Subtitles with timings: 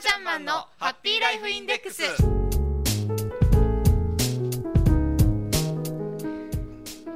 [0.00, 2.02] ちゃんマンのハッピーライフインデックス。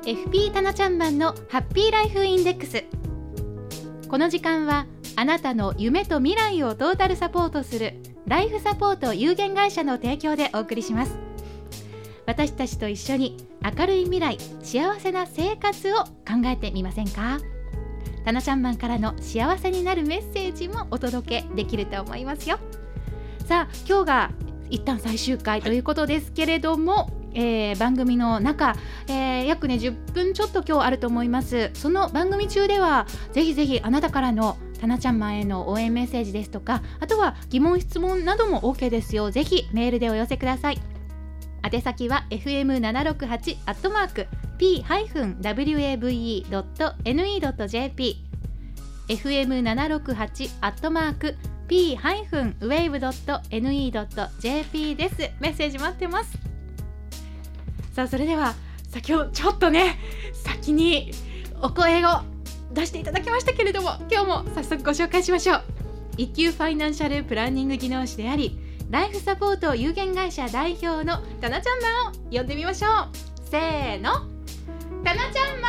[0.04, 2.84] FP タナちゃんマンのハッピーライフインデックス。
[4.06, 4.84] この時間は
[5.16, 7.94] あなたの夢と未来をトータルサポートする
[8.26, 11.16] ライフサポート有限会社の提供でお送りします。
[12.26, 17.38] 私たちと一緒に明るい未来幸せな生活を考えてみませんか？
[18.24, 22.58] タナちゃんマンからの幸せになるメッセージもお届けできると思いますよ。
[23.46, 24.30] さあ今日が
[24.70, 28.74] 一旦最終回ということですけれども、えー番組の中、
[29.08, 31.70] えー約ね10分ちょっと今日あると思います。
[31.74, 39.30] その番組中ではぜひぜひあなたからのタナちゃんマンへの応援メッセージですとかあとは疑問質問なども OK ですよ。
[39.30, 40.80] ぜひメールでお寄せください
[41.64, 44.26] 宛先は fm768 アットマーク
[44.58, 45.34] p-wave.ne.jp
[49.08, 51.36] fm768 アットマーク
[51.66, 52.56] p-wave.ne.jp
[54.96, 55.16] です。
[55.40, 56.38] メッセージ待ってます。
[57.94, 58.54] さあそれでは
[58.90, 59.98] 先ほどちょっとね
[60.34, 61.12] 先に
[61.62, 62.20] お声を
[62.74, 65.62] 出していただきましたけれども今日も早速ご紹介しましょう。
[66.18, 68.58] 一級ファイナンシャルプランニング技能士であり
[68.94, 74.12] ライフサポート有限会社代表のタナちゃんマンを呼んでみましょうせーの
[75.02, 75.68] タナちゃんマ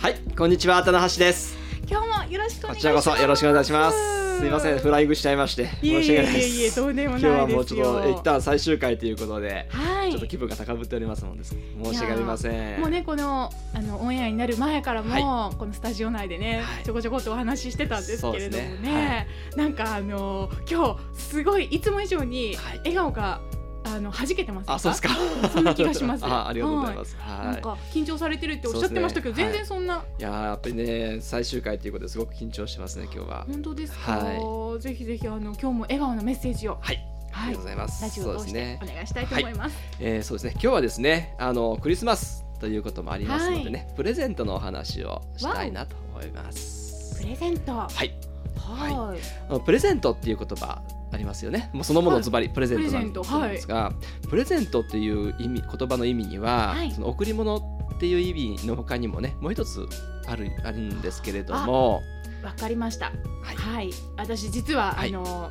[0.00, 1.56] はい、こんにちは、棚橋です。
[1.84, 4.21] ン今日もよろしくお願こちらいしますこそよろしくお願いします。
[4.42, 6.80] すいません、フライングしちゃいまして、申し訳ないです。
[6.80, 10.10] 今日はもうちょっと一旦最終回ということで、はい。
[10.10, 12.80] ちょっと気分が高ぶっておりますので、申し訳ありません。
[12.80, 16.84] もうねこのあのオンエアになる前からも、このスタジオ内でね、はい。
[16.84, 18.78] ちょこちょこっとお話ししてたんですけれどもね。
[18.82, 19.28] ね。
[19.54, 22.78] なんかあの今日すごいいつも以上にはい。
[22.78, 23.40] 笑顔が、
[23.84, 25.08] あの弾けてますあ、そうですか。
[25.52, 27.16] そんな気がします あ、ありがとうございます。
[27.18, 27.46] はい。
[27.46, 33.44] なんか緊張されてるっておっしゃってましたけど、ね全然そんな、いやーやっぱりね、最終回ということですごく緊張してますね、今日は。
[33.48, 38.02] 本当ですか、はぜひぜひあの今日も笑顔のメッセージをはい、あはいりがとうございます。
[38.02, 38.94] ラジオそうを通してですねお。
[38.94, 40.50] 願いしたいと思います、えーそうですね。
[40.52, 47.20] 今日はですね、あのクリスマスということもありますのでね、プレゼントのお話をしたいなと思います。
[47.20, 48.08] プレゼントははい。
[48.08, 48.12] い
[49.48, 50.80] あのプレゼントっていう言葉
[51.12, 51.70] ありますよね。
[51.72, 53.92] もうそのものズバリプレゼントなんですが、
[54.28, 56.90] プレゼントっていう意味言葉の意味には、はい。
[56.90, 59.86] その贈り物っていう意味の他にもね、もう一つ
[60.26, 62.02] あるあるんですけれども、
[62.42, 63.06] わかりました。
[63.42, 63.56] はい。
[63.56, 65.10] はい、私実は、はい。
[65.10, 65.50] あの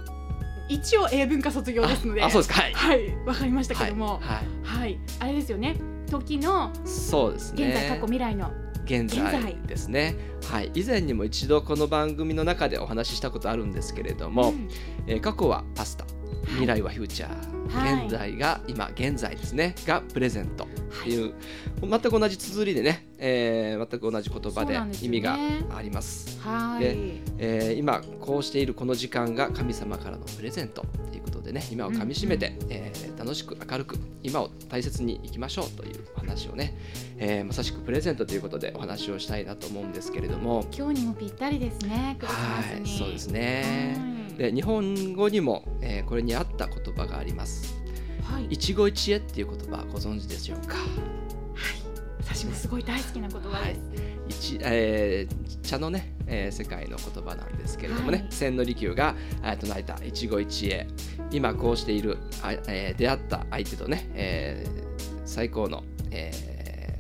[0.68, 2.62] 一応英文科卒業ですのであ、あそうですか。
[2.62, 2.74] はい。
[2.74, 3.16] はい。
[3.26, 4.20] わかりましたけども。
[4.20, 4.22] はい。
[4.64, 4.80] はい。
[4.80, 5.76] はい、あれですよね。
[6.10, 7.66] 時のそうですね。
[7.68, 8.52] 現在、過去未来の
[8.86, 10.16] 現在ですね。
[10.50, 10.72] はい。
[10.74, 14.70] 以前にも一度この番組の中でお話ししたことあるんですけれども、うん
[15.08, 16.06] えー過去はパスタ、
[16.52, 18.06] 未来はフューチャー、はい。
[18.06, 19.76] 現在が今現在ですね。
[19.86, 20.68] がプレゼントっ
[21.04, 21.34] ていう、
[21.82, 25.38] 全く同じ綴りでね、えー全く同じ言葉で意味が
[25.76, 26.40] あります。
[26.42, 26.84] はい。
[26.84, 26.98] で
[27.40, 31.64] えー今こうしているこの時間が神様からのプレゼントということでね。
[31.72, 36.76] 今をかみしめて、えー楽しく明るく今を大切に生きましょうというお話をね、
[37.18, 40.66] えーまさしくプレゼントということでお話をしたいなと思うんですけれども。
[40.76, 44.11] 今日にもぴったりですねはいそうですね。
[44.42, 47.76] はいで日本語にも、えーこれに合った言葉があります。
[48.24, 48.48] はい。
[48.50, 50.78] 一期一会っていう言葉ご存知でしょうか？
[52.20, 58.28] 私もすごい大好きな言葉です、一えー茶のね、えー世界の言葉なんですけれどもね、はい。
[58.32, 60.88] 千利休がえー唱えた一期一会。
[61.32, 64.82] 今こうしている、あえー出会った相手とね、えー
[65.24, 66.51] 最高の、えー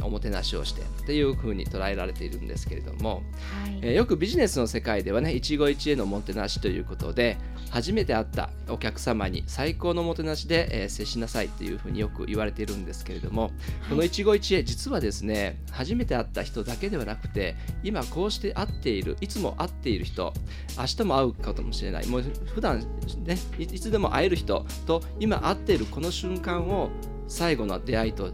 [0.04, 3.24] おもてなしをしてっていう風に捉えられているんですけれども、
[3.64, 3.80] はい。
[3.82, 7.38] えーよくビジネスの世界ではね一期一会のおもてなしということで
[7.70, 13.52] 初めて会ったお客様に最高のおもてなしで、えー接しなさいというふうによく言われているんですけれども、
[13.90, 20.34] この一期一会実はですね初めて会った人だけではなくて今こうして会っているいつも会っている人
[20.78, 22.08] 明日も会うかもしれない。
[22.08, 22.24] もう
[22.54, 22.80] 普段
[23.26, 26.90] ねいいつでも会える人と今会っているこの瞬間を
[27.28, 28.32] 最後の出会いと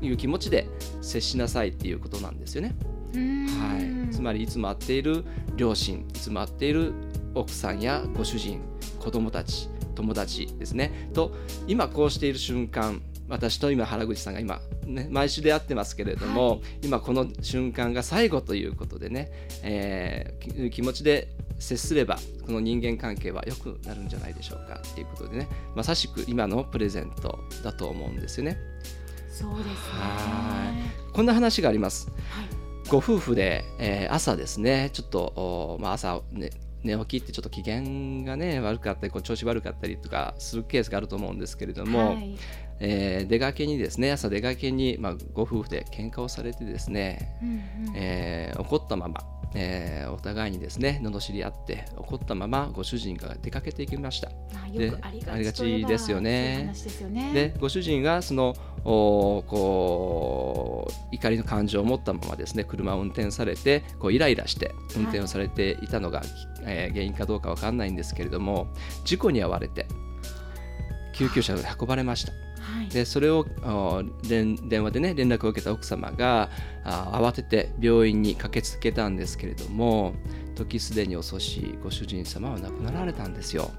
[0.00, 0.68] いう気持ちで
[1.00, 2.74] 接しなさいっていうことなんですよね。
[3.14, 5.24] はい、つまりいつも会っている
[5.56, 6.92] 両親いつも会っている
[7.34, 8.60] 奥さんやご主人
[8.98, 11.32] 子供たち友達ですねと
[11.66, 19.30] 今こうしている瞬間私と今原口さんが今、ね、毎週出会ってますけれども、はい今この瞬間が最後ということでね、
[19.62, 21.28] えーき気持ちで
[21.58, 28.58] 接すればこの人間関係は良くなるんじゃないでしょうかっていうことでねまさしく今のプレゼントだと思うんですよね。
[29.38, 29.72] そうですね。
[29.72, 30.74] は
[31.12, 32.10] こんな話があります。
[32.30, 32.48] はい。
[32.88, 34.90] ご夫婦で、えー朝ですね。
[34.92, 36.50] ちょっと、おまあ、朝、ね、
[36.82, 42.36] 寝起きってちょっと機嫌がね悪かったりこう調子悪かったりとかするケースがあると思うんですけれども、はい。
[42.80, 47.48] えー出かけにですね朝出かけに、まあ、ご夫婦で喧嘩をされてですね、うん
[47.88, 47.96] うん。
[47.96, 49.20] えー怒ったまま
[49.54, 54.30] えーお互いにですね罵り合って怒ったままご主人が出かけていきました。
[54.52, 56.74] まあでありがちですよねで
[57.08, 57.32] ね。
[57.32, 58.54] でご主人がその
[58.84, 66.22] おこう怒りの感情を持ったままですね車を運転されてこうイライラして運転をされていたのが、
[66.64, 68.66] えー原因かどうかわかんないんですけれども
[69.04, 69.86] 事故に遭われて
[71.14, 72.47] 救急車で運ばれました。
[72.74, 72.88] はい。
[72.88, 76.50] でそれをあ電電話でね連絡を受けた奥様が
[76.84, 80.14] あ慌てて病院に駆けつけたんですけれども
[80.54, 83.70] 時すでに遅しご主人様は亡くなられたんですよ。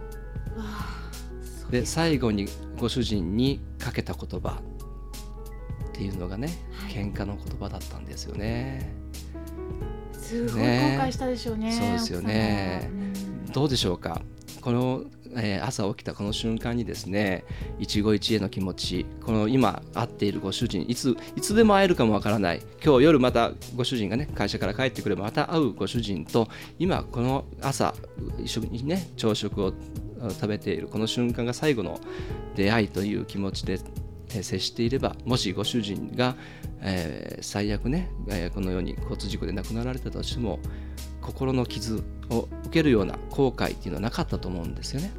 [1.70, 2.48] で最後に
[2.80, 4.60] ご主人にかけた言葉
[5.90, 8.92] っていうのがね、はい喧嘩の言葉だったんですよね。
[10.14, 11.72] すごい後ね悔したでしょうね。
[11.72, 12.90] そうですよね
[13.54, 14.22] どうでしょうか？
[14.62, 15.04] この、
[15.36, 17.44] えー朝起きたこの瞬間にですね
[17.78, 22.62] 一期一会の気持ちこの今会っているご主人いついつでも会えるかもわからない。
[22.84, 26.48] 今日夜またご主人がね会社から帰ってくればまた会うご主人と
[26.80, 27.94] 今この朝
[28.44, 29.74] 一緒にね朝食を
[30.30, 32.00] 食べているこの瞬間が最後の
[32.56, 33.80] 出会いという気持ちで
[34.34, 36.36] え接していればもしご主人が、
[36.82, 40.60] えー最悪ね、えーこのように交通事故で亡くなられたとしても
[41.30, 45.12] 心の傷を受けるような後悔っていうのはなかったと思うんですよね。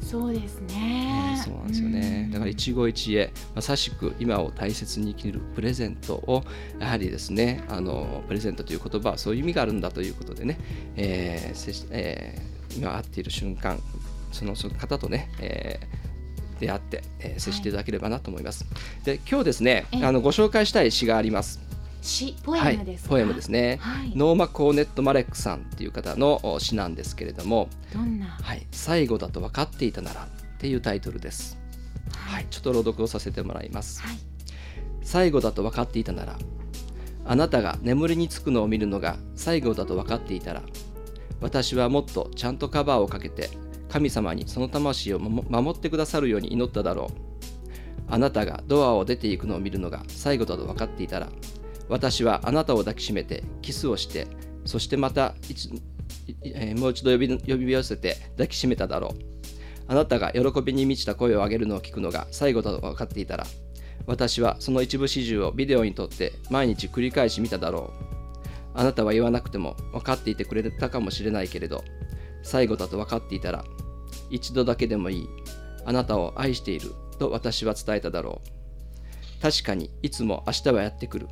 [0.00, 0.66] そうですね
[1.36, 1.42] ね。
[1.44, 2.28] そうなんですよね。
[2.32, 6.44] だから一期一会まさしく今を大切に生きるプレゼントを
[6.78, 10.58] やはりですねあのプレゼントという言葉はそういう意味があるんだということでね、
[10.96, 13.78] えーえー今会っている瞬間
[14.32, 16.06] その方とね、えー
[16.60, 18.64] 出会って、えー接していただければなと思います。
[19.04, 21.65] で今日ですねええあのご紹介したい詩があります。
[22.06, 23.78] 詩ポエムですポエムですね。
[23.82, 24.12] はい。
[24.16, 28.26] ノーマ・コーネット・マレックさんっていう方のお詩なんですけれども、どんな？
[28.26, 31.58] はい、最後だと分かっていたならっていうタイトルです。
[32.12, 34.00] はい、ちょっと朗読をさせてもらいます。
[34.02, 34.16] はい。
[35.02, 36.38] 最後だと分かっていたなら、
[37.24, 40.62] あなたが眠りにつくのを見るのが最後だと分かっていたら、
[41.40, 43.50] 私はもっとちゃんとカバーをかけて、
[43.88, 47.10] 神様にその魂をも守ってくださるように祈っただろう。
[48.08, 51.28] あなたがドアを出ていくのを見るのが最後だと分かっていたら、
[51.88, 54.26] 私はあなたを抱きしめてキスをして、
[54.64, 55.34] そしてまた
[56.42, 59.12] えもう一度呼び呼び寄せて抱きしめただろう。
[59.88, 63.46] あなたが喜びに満ちた声を上げるのを聞くのが最後だと分かっていたら、
[64.06, 68.06] 私はその一部始終をビデオに撮って毎日繰り返し見ただろう。
[68.74, 71.84] あなたは言わなくても分かっていてくれたかもしれないけれど、
[72.42, 73.64] 最後だと分かっていたら、
[74.30, 75.28] 一度だけでもいい。
[75.84, 79.42] あなたを愛していると私は伝えただろう。
[79.42, 81.28] 確かにいつも明日はやってくる。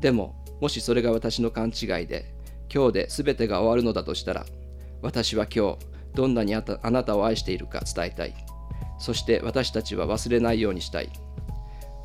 [0.00, 2.34] でも、もしそれが私の勘違いで、
[2.72, 4.46] 今日で全てが終わるのだとしたら、
[5.02, 5.78] 私は今日、
[6.14, 8.34] どんなにああなたを愛しているか伝えたい。
[8.98, 11.10] そして私たちは忘れないようにしたい。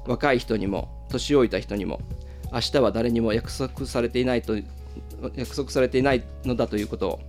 [0.05, 1.99] 若い人にも年老いた人にも
[2.51, 4.55] 明日は誰にも約束されていないと
[5.35, 7.19] 約束されていないのだということを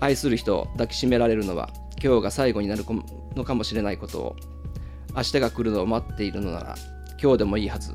[0.00, 1.70] 愛する人を抱きしめられるのは
[2.02, 2.84] 今日が最後になる
[3.34, 4.36] のかもしれないことを
[5.16, 6.76] 明日が来るのを待っているのなら
[7.20, 7.92] 今日でもいいはず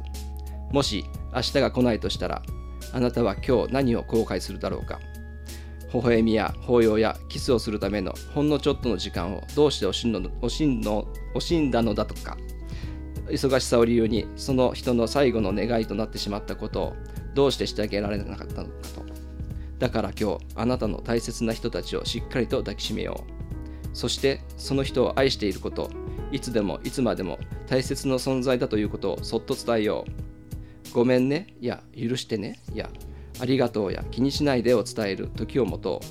[0.71, 1.05] もし
[1.35, 2.41] 明日が来ないとしたら
[2.91, 4.99] あなたは今日何を後悔するだろうか？
[5.93, 12.37] 微笑みや抱擁やキスをするためのほんのちょっとの時間をどうして惜しんの惜しんの惜しんだのだとか
[13.27, 16.95] 忙しさを理由にその人の最後の願いとなってしまったことを
[17.35, 19.03] どうしてしてあげられなかったのかと。
[19.79, 23.97] だから今日あなたの大切な人たちをしっかりと抱きしめよう。
[23.97, 25.91] そしてその人を愛していること
[26.31, 30.32] いつでもいつまでも大切な存在だということをそっと伝えよう。
[30.93, 31.55] ごめんね。
[31.59, 32.59] や許してね。
[32.73, 32.89] や
[33.39, 33.91] ありがとう。
[33.91, 34.73] や気にしないで。
[34.73, 35.29] を伝える。
[35.35, 36.01] 時を持と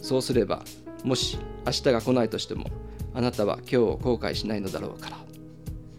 [0.00, 0.02] う。
[0.04, 0.62] そうすれば
[1.02, 2.66] もし明日が来ないとしても
[3.14, 5.18] あなたは今日を後悔しないのだろうから。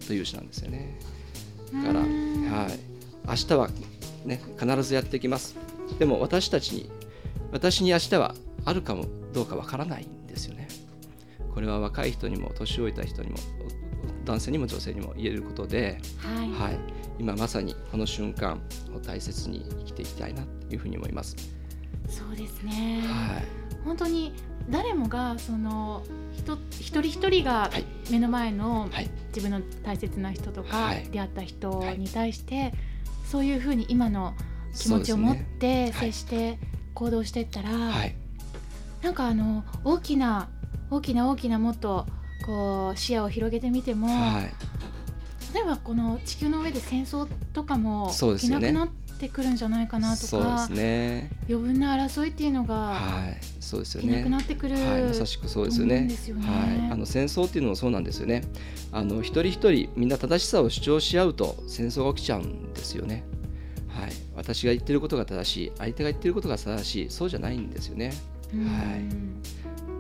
[0.06, 1.00] という詩なんですよね。
[1.74, 2.10] だから、はい、
[3.28, 3.70] 明日は
[4.26, 5.56] ね必ずやってきます。
[5.98, 6.90] でも私たちに
[7.52, 10.68] 私に明日はあるかもどうかわからないんですよね。
[11.54, 13.38] これは若い人にも年老いた人にも
[14.26, 16.52] 男性にも女性にも言えることで、はい。
[16.52, 16.78] はい、
[17.20, 18.62] 今まさにこの瞬間
[18.96, 21.36] を大切に生きていきたいなというふうに思います。
[22.10, 23.02] そうですね。
[23.06, 23.44] はい、
[23.84, 24.34] 本当に
[24.70, 26.04] 誰もがその
[26.34, 27.86] 人一人一人がはい。
[28.12, 31.08] 目の前のはい、自分の大切な人とか、はい。
[31.12, 32.74] 出会った人に対して、
[33.26, 34.34] そういうふうに今の
[34.78, 36.12] 気持ちを持ってはい。
[36.12, 36.60] 接して
[36.94, 38.16] 行動していったら、はい、
[39.04, 40.50] なんかあの大きな
[40.90, 42.06] 大きな大きなもっと
[42.46, 44.54] こう視野を広げてみても、はい、
[45.56, 51.30] 例えばこの地球の上で戦争とかも起きなくなってくるんじゃないかなとか、すね。
[51.48, 54.18] 余分な争いっていうのがはい、そうですよね。
[54.18, 58.44] なくなってくる、はい、まさしくそうですよねよねはい、あの戦争っていうのもそうなんですよね。
[58.92, 63.24] あの一人一人みんな正しさを主張し合うと戦争が起きちゃうんですよね。
[63.88, 68.08] はい、私が言ってることが正しい相手が言ってることが正しいそうじゃないんですよね。
[68.08, 68.14] はい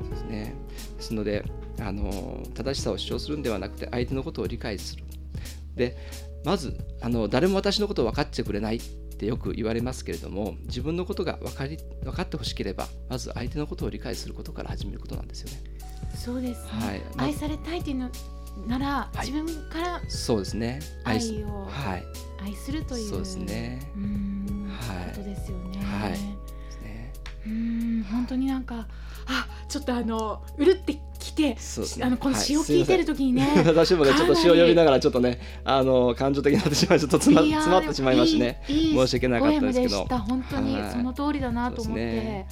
[0.04, 0.54] そうですね
[0.98, 1.46] ですので
[1.80, 5.05] あの正しさを主張するんではなくて相手のことを理解する。
[5.76, 5.98] で
[6.44, 8.82] まずあの誰も私のことを分かってくれないっ
[9.18, 15.64] てよく言われますけれども自分のことが分かり分かってほしければまず相手のことを理解することから始めることなんですよね。
[16.16, 17.02] そうですね、はい。
[17.16, 18.10] ま愛されたいっていうの
[18.68, 19.28] なら、はい。
[19.28, 20.80] 自分からそうですね。
[21.04, 22.04] 愛をはい。
[22.44, 23.82] 愛するという、そうですね。
[24.80, 25.10] はい。
[25.12, 25.80] ことですよね。
[25.80, 26.12] はい。
[26.12, 27.14] ね。
[27.46, 28.88] うーん本当になんか
[29.28, 31.00] あちょっとあのうるってき
[31.36, 31.58] て、
[32.02, 32.44] あのこのはい。
[32.44, 38.62] 詩を聞いてる時にね、 私もねちょっと詩を読みながらちょっとねあの感情的になってしまいちょっと詰ま詰まってしまいましてね。
[38.68, 40.06] いいいい申し訳なかったですけど。
[40.06, 40.92] 本当にはい。
[40.92, 42.46] その通りだなと思って、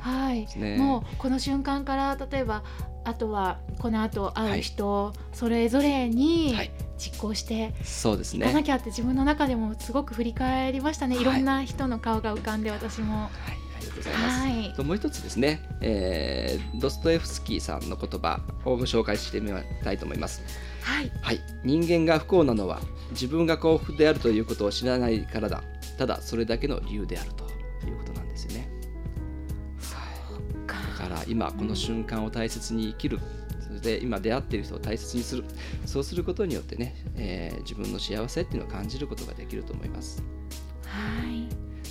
[0.00, 0.46] はい。
[0.58, 0.76] ね。
[0.76, 2.62] もうこの瞬間から例えば
[3.04, 6.70] あとはこの後会う人、それぞれにはい。
[7.00, 11.22] 実行してそうですいかなねきゃって自分の中でもすごく振り返りましたね、はい。
[11.22, 13.22] い、ろんな人の顔が浮かんで私も。
[13.22, 13.30] はい。
[13.30, 14.40] ありがとうございます。
[14.40, 14.72] はい。
[14.74, 19.50] ともう一つですね、えードストエフスキーさんの言葉をご紹介してみ
[19.82, 20.42] たいと思います。
[20.82, 25.62] はい、はい、人間が不幸なのは自分が幸福であるということを知らないからだ。
[25.98, 27.44] ただそれだけの理由であると
[27.86, 28.68] いうことなんですよね。
[30.66, 33.18] だから今この瞬間を大切に生きる。
[33.60, 35.44] それで今出会っている人を大切にする。
[35.86, 40.22] そうすることによってね、えー自分の幸せっていうのを感じることができると思います。
[40.84, 41.46] はい、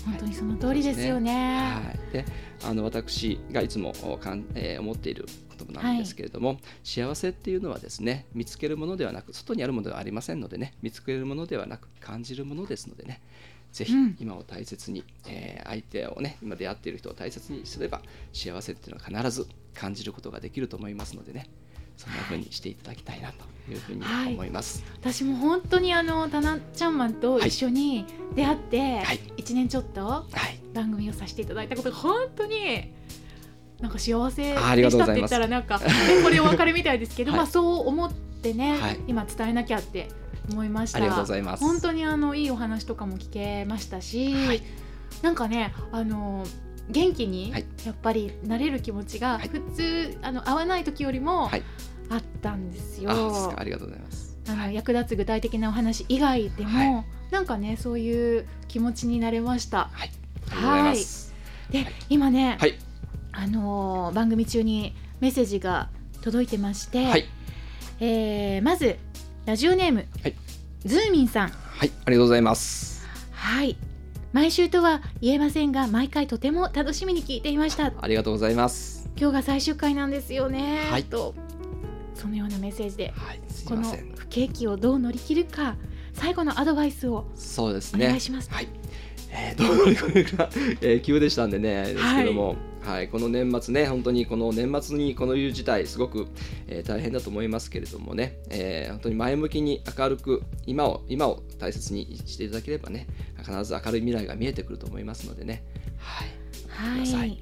[0.09, 1.83] 本当にその通りですよね。
[1.85, 2.25] はい、で
[2.63, 5.25] あの私がいつもおかん、えー思っている
[5.57, 13.21] 言葉なんですけれども、幸せっていうのはですね見つけるものではなく外にあるものではありませんのでね見つけるものではなく感じるものですのでね
[13.71, 14.17] ぜひうん。
[14.19, 18.01] 今を大切に、えー相手をね今出会っている人を大切にすれば
[18.33, 21.47] 幸せっていうのは必ず感じることができると思いますのでね
[21.99, 24.33] そんな風にしていただきたいなというふうにはい。
[24.33, 24.85] 思います。
[25.01, 29.19] 私も本当にあのタナちゃんマンと一緒に出会ってはい。
[29.35, 30.73] 一年ちょっとはい。
[30.73, 32.93] 番組をさせていただいたことが本当に
[33.81, 35.87] なんか幸せでしたって言ったらなんかね
[36.23, 37.39] これお別れみたいですけど、はい。
[37.39, 38.99] まあそう思ってね、はい。
[39.07, 40.07] 今伝えなきゃって
[40.49, 40.99] 思いました。
[40.99, 41.63] ありがとうございます。
[41.63, 44.63] 本当にあのいいお話とかも聞けましたし、はい。
[45.21, 46.45] なんかねあの
[46.89, 47.65] 元気にはい。
[47.85, 49.47] やっぱりなれる気持ちがはい。
[49.49, 51.63] 普通、あの会わない時よりもはい。
[52.09, 53.11] あったんですよ。
[53.11, 54.37] あありがとうございます。
[54.47, 59.89] あの役立つ具体的なお話以外でも、はなんかねそういう気持ちになれました。
[59.93, 60.11] はい、
[60.51, 61.05] ありがとうござい。
[61.71, 61.93] で、はい。
[62.09, 62.75] 今ね、はい。
[63.31, 65.89] あのー番組中にメッセージが
[66.21, 67.25] 届いてまして、はい。
[67.99, 68.97] えーまず
[69.45, 70.35] ラジオネーム、はい。
[70.83, 71.49] ズーミンさん。
[71.49, 73.05] はい、ありがとうございます。
[73.31, 73.77] はい
[74.31, 79.09] 毎週とは言えませんが毎回とても楽しみに聞いていましたありがとうございます。
[79.17, 81.33] 今日が最終回なんですよね、はいと
[82.13, 83.83] そのようなメッセージではい、この。
[84.15, 85.77] 不景気をどう乗り切るか
[86.13, 88.05] 最後のアドバイスをそうですね。
[88.05, 88.67] お願いしますはい。
[89.31, 90.49] えー、どう乗り越えるか、
[90.81, 96.27] えー、急でしたんでね、ですけども、はい、この年末ね、本当にこの年末にこのいう事態、すごく、
[96.67, 103.07] えー大変だと思いますけれどもね、えー本当に前向きに明るく、今を今を大切にしていただければね、
[103.37, 105.63] 必ず明るい未来が見えてくると思いますのでね、
[105.97, 106.27] はい、
[106.67, 107.37] はください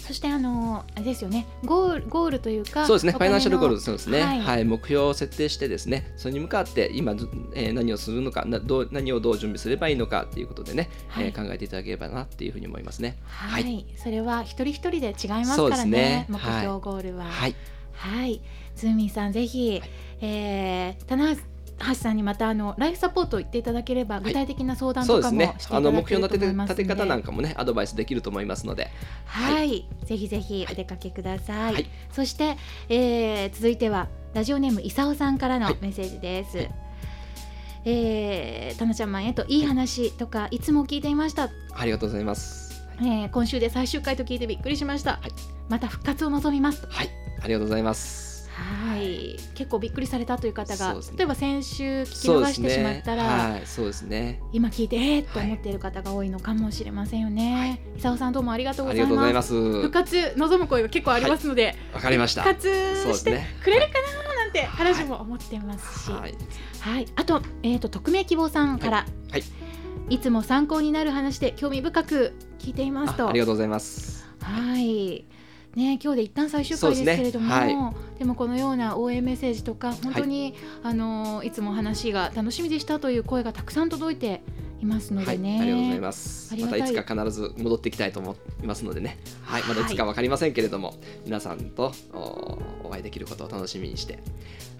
[0.00, 4.40] そしてあのあれですよねゴールゴールというかそうですね、ファイナンシャルゴール、そうですね、はい。
[4.40, 11.26] はい、目標を設定してですね、それに向かって今、ずえー何をするのかなどう、何をどう準備すればいいのかということでね、はい。
[11.26, 13.16] えー考えていただければなっていうふうに思いますね。
[13.24, 16.26] はい、それは一人一人で違いますからねね。
[16.28, 17.24] 目標はいゴールは。
[17.24, 17.54] はい、
[17.92, 18.40] はい、
[18.74, 19.82] ズーミンさんぜひ、
[20.20, 21.42] えー、棚橋
[21.94, 24.20] さんにまたあのライフサポートを言っていただければ、い。
[24.20, 25.54] 具体的な相談とかもそうですね。
[25.58, 28.90] していただけると思いますので、あの目標の立て立て方なんかもね、アドバイスできると思いますので、
[29.24, 31.74] はい、ぜひぜひお出かけください。
[31.74, 31.86] はい。
[32.12, 32.56] そして、
[32.88, 35.76] えー続いてはラジオネームいさおさんからのはい。
[35.80, 36.68] メッセージです。
[37.84, 42.84] えー、たなちゃんまんへといい話とかいつも聞いていました、ありがとうございます。
[42.98, 45.32] えー今週で最終回と聞いてびっくりしました、はい。
[45.70, 46.86] また復活を望みます。
[46.90, 47.08] はい、
[47.42, 48.29] ありがとうございます。
[48.60, 49.36] はい。
[49.54, 51.00] 結構びっくりされたという方が、ね。
[51.16, 54.42] 例えば先週聞き逃してしまねったら、はい、そうですね。
[54.52, 58.00] 今聞いてえー、と思っている方が多いのかもしれませんよね、い。
[58.00, 59.54] さんどうもありがとうごあざいます。
[59.54, 62.42] 復活望む声が結構ありますので、わかりました。
[62.42, 62.68] 復活
[63.18, 63.40] して。
[63.64, 66.32] くれるかななんて話も思ってますし、ははい。
[67.02, 69.44] い、あと,、えー、と匿名希望さんから、はい。
[70.10, 73.26] いつも参考になる話で興味深く聞いていますと。
[73.26, 74.26] あありがとうございます。
[74.42, 75.24] はい
[75.76, 77.92] ね、今日で一旦最終回ですけれども、ですね。
[78.18, 84.42] でもこのような応援メッセージとか本当に、あのいつも話が楽しみでしたという声がたくさん届いて
[84.80, 86.56] いますのはい、でね、ありがとうございます。
[86.56, 89.18] またいつか必ず戻っていきたいと思いますのでね。
[89.42, 94.18] はい、まだいつかはいわかりませんけれども、皆さんとおお会いできることを楽しみにして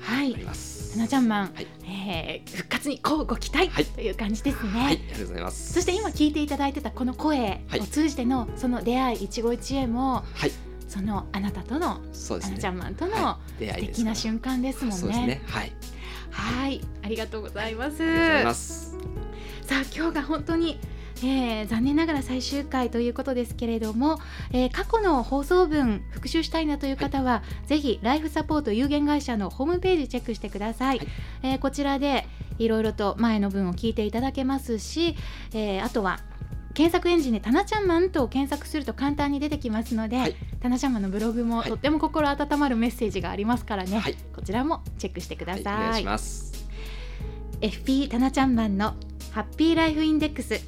[0.01, 0.33] はい。
[0.33, 0.95] おります。
[0.95, 1.67] タナちゃんマン、はい。
[1.85, 3.85] えー復活にこうご期待、はい。
[3.85, 4.71] という感じですね。
[4.71, 5.75] はい、ありがとうございます。
[5.75, 7.81] そして今聞いていただいてたこの声はい。
[7.81, 10.51] を通じてのその出会い一期一会もはい、
[10.91, 12.59] そのあなたとのそうですね。
[12.59, 14.05] ちゃんマンとのは出会い素ですから。
[14.05, 14.97] 敵な瞬間ですもんね。
[14.97, 15.43] そうですね。
[15.47, 15.73] はい、
[16.31, 18.03] はい、ありがとうございます。
[18.45, 18.97] ます。
[19.63, 20.81] さあ今日が本当に、
[21.23, 24.19] えー残念ながら最終回ということですけれども、
[24.51, 31.09] えー過去の放送分復習したいなという方は、ぜひライフサポート有限会社のホームページチェックしてください、はい
[31.45, 32.27] えーこちらで
[32.59, 35.15] いろいろと前の分を聞いていただけますし、
[35.55, 36.19] えーあとは
[36.75, 40.37] 検索エンジンで「タナちゃんマン」と検索すると簡単に出てきますので、はい。
[40.61, 41.69] タナちゃんマンのブログもはい。
[41.69, 44.17] とっても心温まるメッセージがありますからね、はい。
[44.35, 45.75] こちらもチェックしてくだはい、おさい。
[45.81, 46.69] 願いします。
[47.61, 48.95] FP タナちゃんマンの
[49.33, 50.61] ハッピーライフインデックス。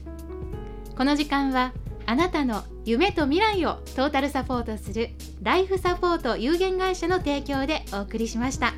[0.97, 1.73] この時間は
[2.05, 8.75] あなたの夢と未来をトータルサポートするライフサポート有限会社の提供でお送りしました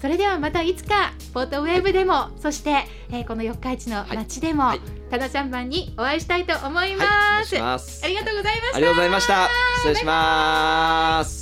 [0.00, 7.04] それではまたいつかポートウェーブでもそして、えーこの四日市の街でも、はいタナちゃんマンにお会いしたいと思いま
[7.42, 8.04] す、します。
[8.04, 9.48] ありがとうございましたありがとうございました。
[9.78, 11.37] 失礼します。